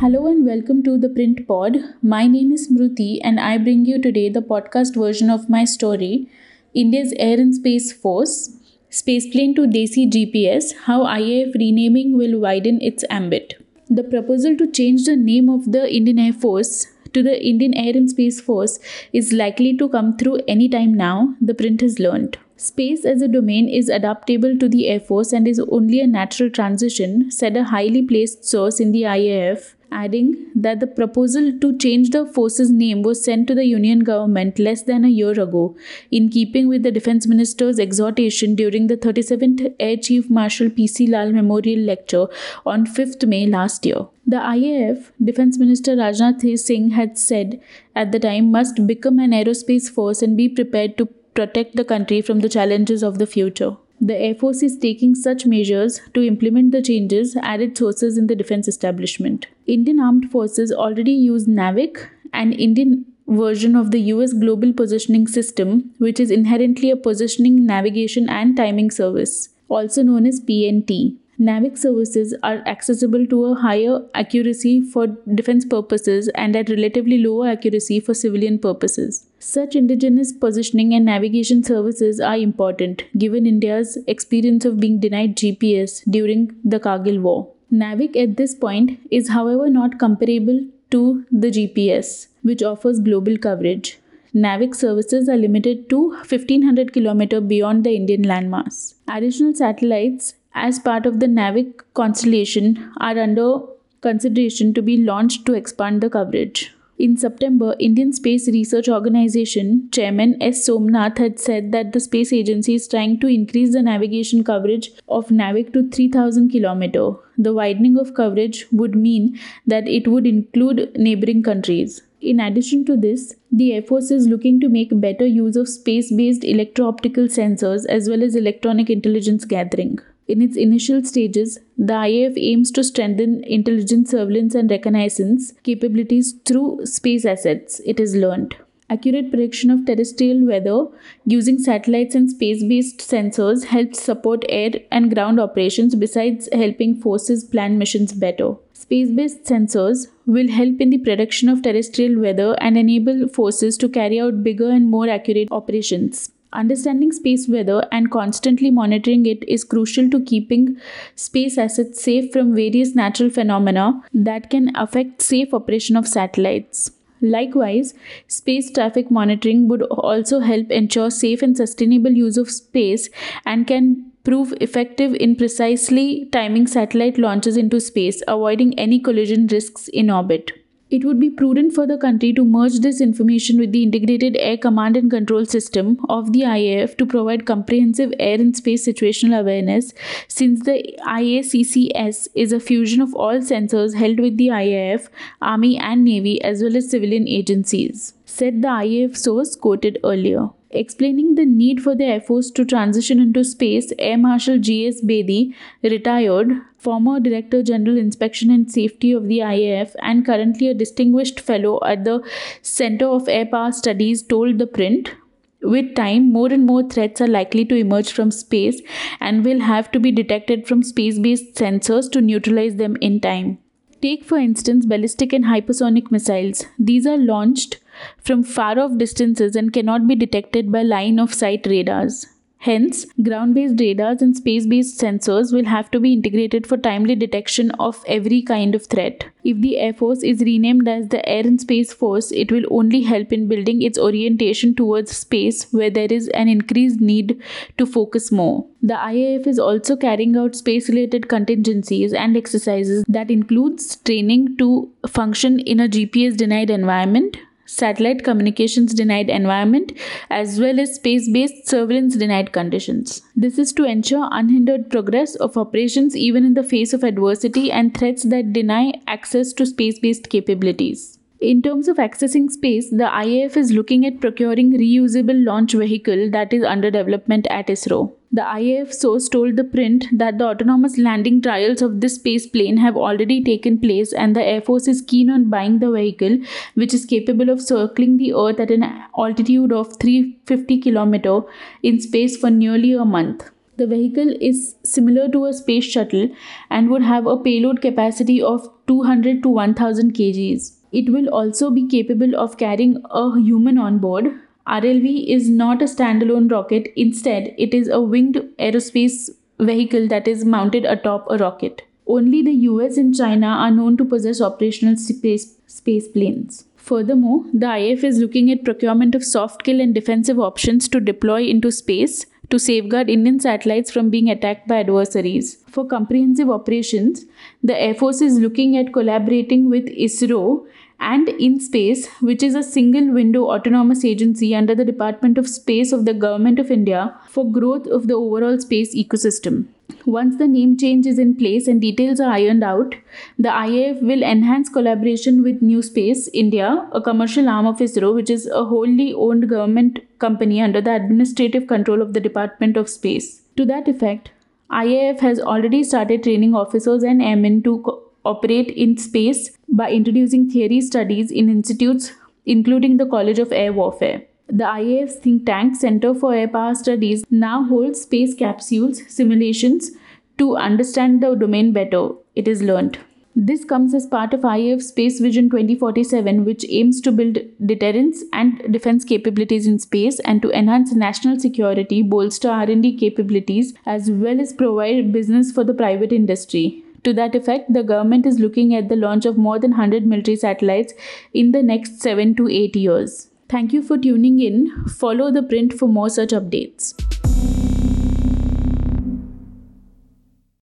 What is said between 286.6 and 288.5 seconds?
which is capable of circling the